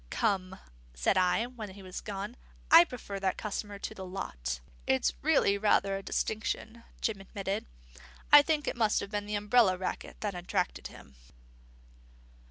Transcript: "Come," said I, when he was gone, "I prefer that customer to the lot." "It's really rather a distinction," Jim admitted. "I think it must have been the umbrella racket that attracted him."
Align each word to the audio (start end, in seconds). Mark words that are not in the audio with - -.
"Come," 0.09 0.57
said 0.95 1.15
I, 1.15 1.45
when 1.45 1.69
he 1.75 1.83
was 1.83 2.01
gone, 2.01 2.35
"I 2.71 2.85
prefer 2.85 3.19
that 3.19 3.37
customer 3.37 3.77
to 3.77 3.93
the 3.93 4.03
lot." 4.03 4.59
"It's 4.87 5.13
really 5.21 5.59
rather 5.59 5.95
a 5.95 6.01
distinction," 6.01 6.83
Jim 7.01 7.21
admitted. 7.21 7.67
"I 8.33 8.41
think 8.41 8.67
it 8.67 8.75
must 8.75 8.99
have 9.01 9.11
been 9.11 9.27
the 9.27 9.35
umbrella 9.35 9.77
racket 9.77 10.17
that 10.21 10.33
attracted 10.33 10.87
him." 10.87 11.13